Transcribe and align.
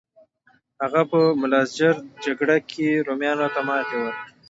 هغه 0.81 1.01
په 1.11 1.19
ملازجرد 1.41 2.03
جګړه 2.25 2.57
کې 2.69 2.87
رومیانو 3.07 3.47
ته 3.55 3.61
ماتې 3.67 3.95
ورکړه. 3.99 4.25